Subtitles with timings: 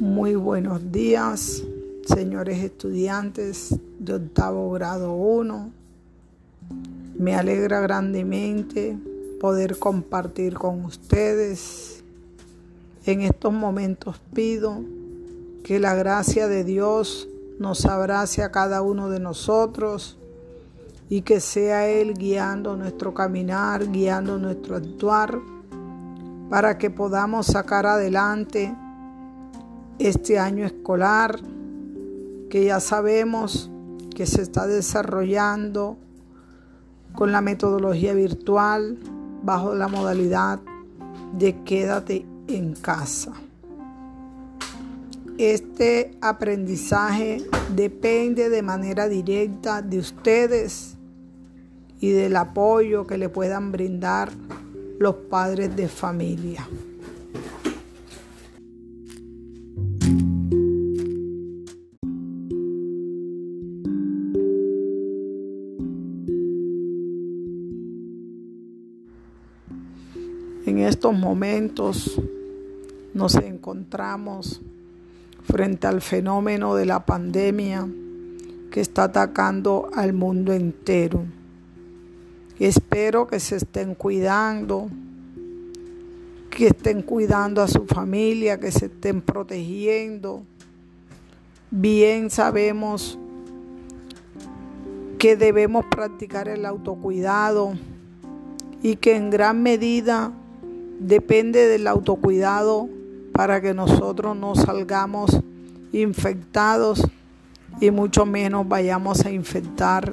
[0.00, 1.62] Muy buenos días,
[2.06, 5.70] señores estudiantes de octavo grado 1.
[7.18, 8.96] Me alegra grandemente
[9.42, 12.02] poder compartir con ustedes.
[13.04, 14.80] En estos momentos pido
[15.64, 20.16] que la gracia de Dios nos abrace a cada uno de nosotros
[21.10, 25.38] y que sea Él guiando nuestro caminar, guiando nuestro actuar,
[26.48, 28.74] para que podamos sacar adelante
[30.00, 31.38] este año escolar
[32.48, 33.70] que ya sabemos
[34.16, 35.98] que se está desarrollando
[37.14, 38.98] con la metodología virtual
[39.42, 40.58] bajo la modalidad
[41.36, 43.32] de quédate en casa.
[45.36, 47.44] Este aprendizaje
[47.74, 50.96] depende de manera directa de ustedes
[52.00, 54.30] y del apoyo que le puedan brindar
[54.98, 56.66] los padres de familia.
[70.90, 72.20] Estos momentos
[73.14, 74.60] nos encontramos
[75.44, 77.88] frente al fenómeno de la pandemia
[78.72, 81.24] que está atacando al mundo entero.
[82.58, 84.88] Espero que se estén cuidando,
[86.50, 90.42] que estén cuidando a su familia, que se estén protegiendo.
[91.70, 93.16] Bien sabemos
[95.20, 97.74] que debemos practicar el autocuidado
[98.82, 100.32] y que en gran medida
[101.00, 102.88] depende del autocuidado
[103.32, 105.40] para que nosotros no salgamos
[105.92, 107.02] infectados
[107.80, 110.12] y mucho menos vayamos a infectar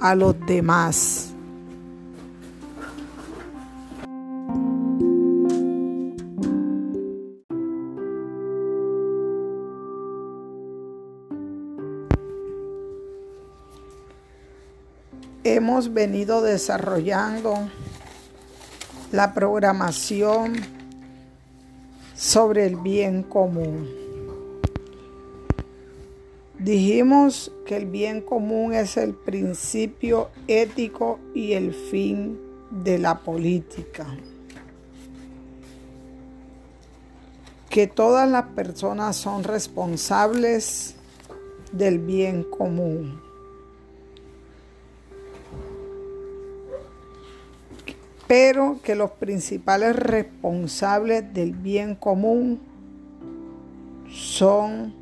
[0.00, 1.32] a los demás.
[15.44, 17.68] Hemos venido desarrollando
[19.12, 20.54] la programación
[22.16, 23.88] sobre el bien común.
[26.58, 32.40] Dijimos que el bien común es el principio ético y el fin
[32.70, 34.06] de la política.
[37.68, 40.94] Que todas las personas son responsables
[41.72, 43.25] del bien común.
[48.26, 52.60] Pero que los principales responsables del bien común
[54.10, 54.94] son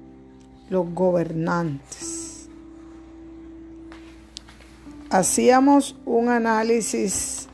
[0.69, 2.49] los gobernantes.
[5.11, 7.49] Hacíamos un análisis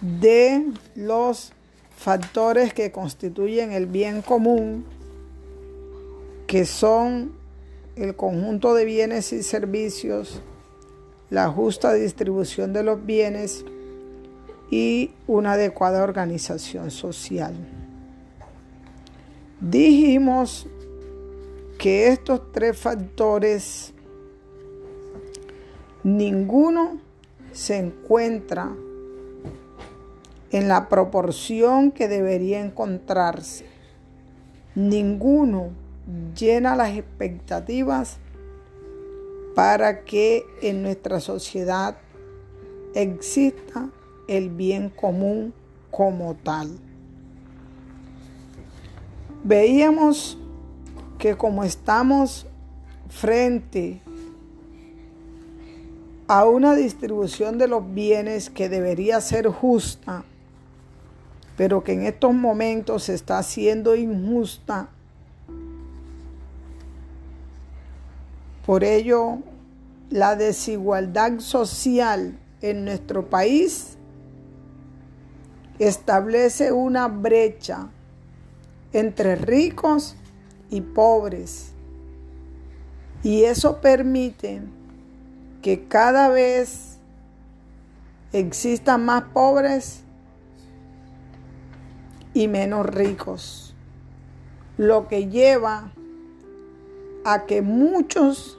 [0.00, 1.52] de los
[1.96, 4.84] factores que constituyen el bien común,
[6.46, 7.32] que son
[7.96, 10.40] el conjunto de bienes y servicios,
[11.30, 13.64] la justa distribución de los bienes,
[14.74, 17.54] y una adecuada organización social.
[19.60, 20.66] Dijimos
[21.78, 23.92] que estos tres factores,
[26.02, 26.98] ninguno
[27.52, 28.74] se encuentra
[30.50, 33.66] en la proporción que debería encontrarse.
[34.74, 35.68] Ninguno
[36.34, 38.16] llena las expectativas
[39.54, 41.96] para que en nuestra sociedad
[42.96, 43.88] exista
[44.28, 45.52] el bien común
[45.90, 46.78] como tal.
[49.44, 50.38] Veíamos
[51.18, 52.46] que como estamos
[53.08, 54.00] frente
[56.26, 60.24] a una distribución de los bienes que debería ser justa,
[61.56, 64.88] pero que en estos momentos se está haciendo injusta,
[68.66, 69.38] por ello
[70.10, 73.98] la desigualdad social en nuestro país
[75.78, 77.88] establece una brecha
[78.92, 80.16] entre ricos
[80.70, 81.72] y pobres.
[83.22, 84.62] Y eso permite
[85.62, 86.98] que cada vez
[88.32, 90.02] existan más pobres
[92.34, 93.74] y menos ricos.
[94.76, 95.92] Lo que lleva
[97.24, 98.58] a que muchos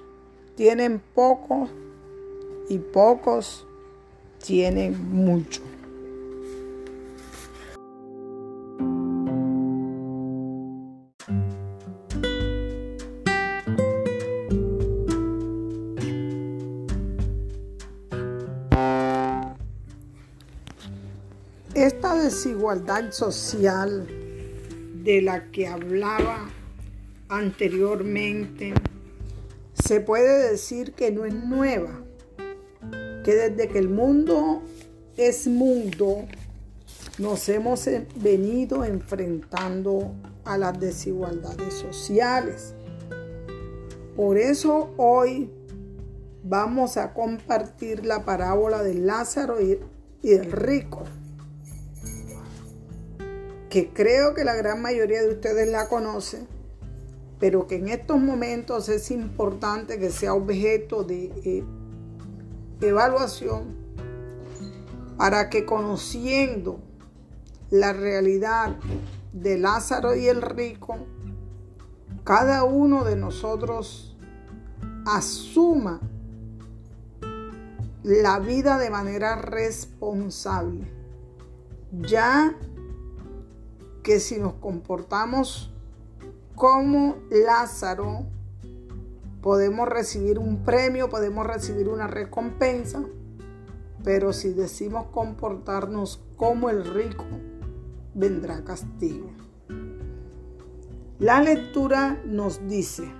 [0.56, 1.68] tienen poco
[2.70, 3.68] y pocos
[4.44, 5.62] tienen mucho.
[22.26, 24.08] Desigualdad social
[25.04, 26.50] de la que hablaba
[27.30, 28.74] anteriormente,
[29.74, 32.02] se puede decir que no es nueva,
[33.24, 34.64] que desde que el mundo
[35.18, 36.26] es mundo,
[37.20, 40.12] nos hemos venido enfrentando
[40.46, 42.74] a las desigualdades sociales.
[44.16, 45.52] Por eso hoy
[46.44, 49.80] vamos a compartir la parábola de Lázaro y,
[50.24, 51.04] el rico,
[53.70, 56.48] que creo que la gran mayoría de ustedes la conocen,
[57.40, 61.64] pero que en estos momentos es importante que sea objeto de eh,
[62.82, 63.76] evaluación
[65.18, 66.80] para que conociendo
[67.70, 68.76] la realidad
[69.34, 70.98] de Lázaro y el rico,
[72.24, 74.16] cada uno de nosotros
[75.06, 76.02] asuma
[78.04, 80.88] la vida de manera responsable,
[81.92, 82.56] ya
[84.06, 85.74] que si nos comportamos
[86.54, 88.28] como Lázaro,
[89.42, 93.04] podemos recibir un premio, podemos recibir una recompensa,
[94.04, 97.26] pero si decimos comportarnos como el rico,
[98.14, 99.32] vendrá castigo.
[101.18, 103.12] La lectura nos dice,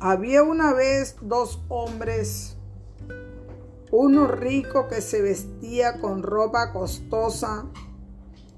[0.00, 2.58] había una vez dos hombres,
[3.90, 7.64] uno rico que se vestía con ropa costosa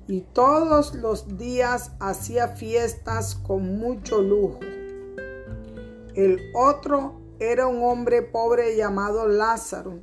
[0.06, 4.60] y todos los días hacía fiestas con mucho lujo.
[6.14, 9.98] El otro era un hombre pobre llamado Lázaro,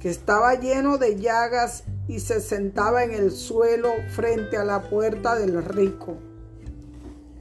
[0.00, 5.36] que estaba lleno de llagas y se sentaba en el suelo frente a la puerta
[5.36, 6.16] del rico.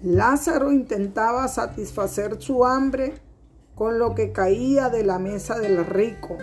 [0.02, 3.16] Lázaro intentaba satisfacer su hambre
[3.76, 6.38] con lo que caía de la mesa del rico,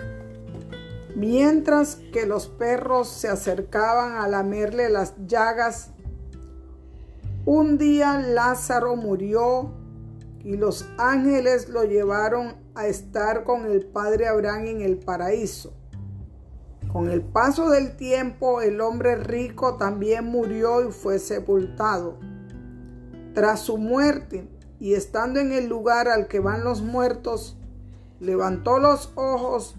[1.17, 5.93] mientras que los perros se acercaban a lamerle las llagas.
[7.47, 9.73] Un día Lázaro murió
[10.45, 15.73] y los ángeles lo llevaron a estar con el Padre Abraham en el paraíso.
[16.93, 22.19] Con el paso del tiempo, el hombre rico también murió y fue sepultado.
[23.33, 24.49] Tras su muerte,
[24.79, 27.57] y estando en el lugar al que van los muertos,
[28.21, 29.77] levantó los ojos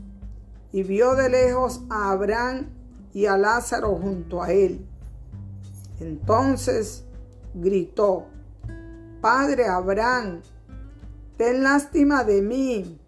[0.77, 2.67] y vio de lejos a Abraham
[3.11, 4.85] y a Lázaro junto a él.
[5.99, 7.03] Entonces
[7.55, 8.27] gritó,
[9.19, 10.43] Padre Abraham,
[11.35, 12.99] ten lástima de mí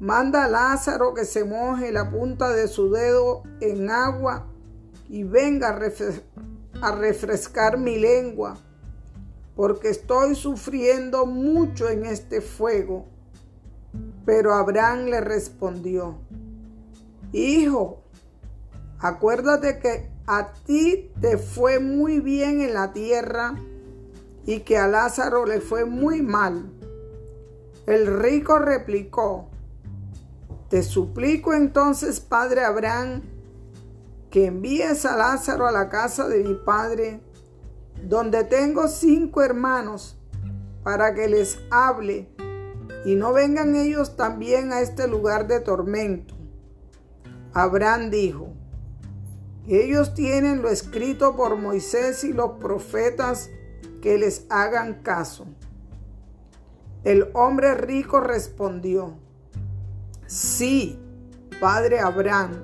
[0.00, 4.46] Manda a Lázaro que se moje la punta de su dedo en agua
[5.10, 5.76] y venga
[6.80, 8.56] a, refrescar mi lengua,
[9.56, 13.04] porque estoy sufriendo mucho en este fuego.
[14.24, 16.18] Pero Abraham le respondió,
[17.32, 18.02] Hijo,
[18.98, 23.54] acuérdate que a ti te fue muy bien en la tierra
[24.46, 26.70] y que a Lázaro le fue muy mal.
[27.86, 29.48] El rico replicó,
[30.68, 33.22] te suplico entonces, Padre Abraham,
[34.30, 37.20] que envíes a Lázaro a la casa de mi Padre,
[38.06, 40.18] donde tengo cinco hermanos,
[40.82, 42.28] para que les hable
[43.04, 46.37] y no vengan ellos también a este lugar de tormento.
[47.58, 48.52] Abraham dijo,
[49.66, 53.50] ellos tienen lo escrito por Moisés y los profetas
[54.00, 55.44] que les hagan caso.
[57.02, 59.18] El hombre rico respondió,
[60.28, 61.00] Sí,
[61.60, 62.62] Padre Abraham,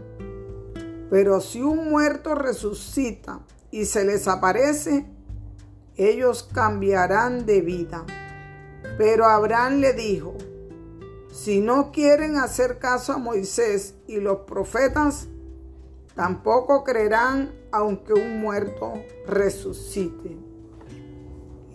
[1.11, 3.41] pero si un muerto resucita
[3.73, 5.07] y se les aparece,
[5.97, 8.05] ellos cambiarán de vida.
[8.97, 10.37] Pero Abraham le dijo,
[11.35, 15.27] si no quieren hacer caso a Moisés y los profetas,
[16.15, 18.93] tampoco creerán aunque un muerto
[19.27, 20.39] resucite.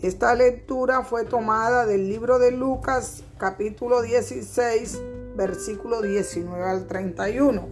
[0.01, 5.01] Esta lectura fue tomada del libro de Lucas capítulo 16
[5.36, 7.68] versículo 19 al 31.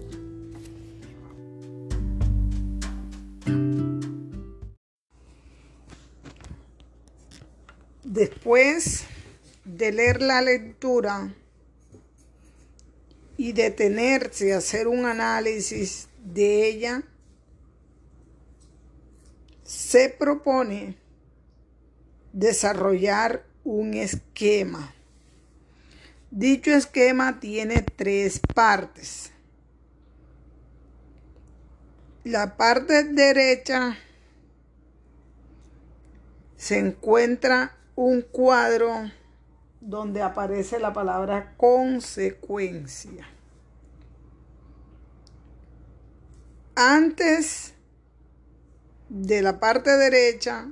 [8.04, 9.06] Después
[9.64, 11.34] de leer la lectura
[13.38, 17.04] y detenerse a hacer un análisis de ella,
[19.64, 20.98] se propone
[22.34, 24.94] desarrollar un esquema
[26.32, 29.32] Dicho esquema tiene tres partes.
[32.26, 33.98] La parte derecha
[36.58, 39.10] se encuentra un cuadro
[39.82, 43.28] donde aparece la palabra consecuencia.
[46.76, 47.74] Antes
[49.10, 50.70] de la parte derecha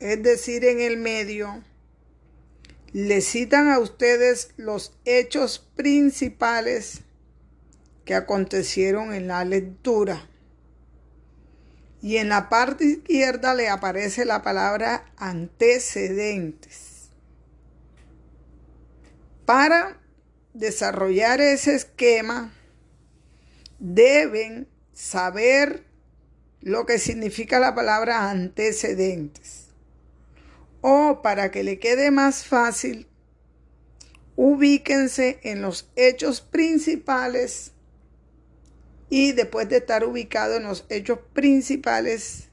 [0.00, 1.64] es decir, en el medio,
[2.92, 7.00] le citan a ustedes los hechos principales
[8.04, 10.28] que acontecieron en la lectura.
[12.00, 16.97] Y en la parte izquierda le aparece la palabra antecedentes.
[19.48, 19.98] Para
[20.52, 22.52] desarrollar ese esquema,
[23.78, 25.86] deben saber
[26.60, 29.68] lo que significa la palabra antecedentes.
[30.82, 33.06] O para que le quede más fácil,
[34.36, 37.72] ubíquense en los hechos principales
[39.08, 42.50] y después de estar ubicado en los hechos principales,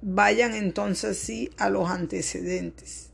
[0.00, 3.11] vayan entonces sí a los antecedentes.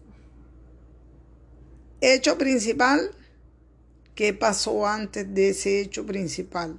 [2.01, 3.11] Hecho principal,
[4.15, 6.79] ¿qué pasó antes de ese hecho principal?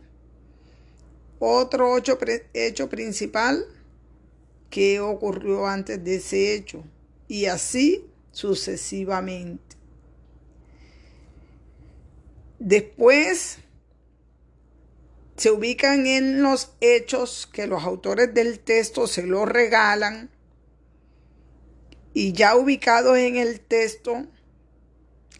[1.39, 2.17] Otro hecho,
[2.53, 3.65] hecho principal,
[4.69, 6.83] ¿qué ocurrió antes de ese hecho?
[7.27, 9.75] Y así sucesivamente.
[12.59, 13.59] Después
[15.37, 20.29] se ubican en los hechos que los autores del texto se lo regalan
[22.13, 24.27] y ya ubicados en el texto,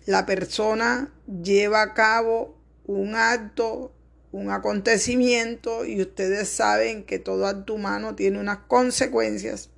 [0.09, 1.13] la persona
[1.43, 3.93] lleva a cabo un acto,
[4.31, 9.69] un acontecimiento y ustedes saben que todo acto humano tiene unas consecuencias.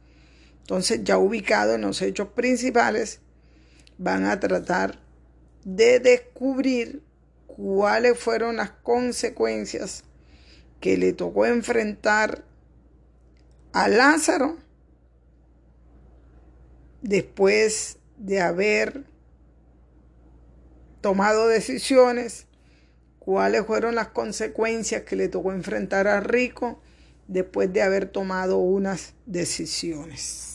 [0.61, 3.19] Entonces ya ubicado en los hechos principales,
[3.97, 5.01] van a tratar
[5.65, 7.03] de descubrir
[7.45, 10.05] cuáles fueron las consecuencias
[10.79, 12.45] que le tocó enfrentar
[13.73, 14.55] a Lázaro
[17.01, 19.11] después de haber
[21.01, 22.45] tomado decisiones,
[23.19, 26.79] cuáles fueron las consecuencias que le tocó enfrentar a Rico
[27.27, 30.50] después de haber tomado unas decisiones.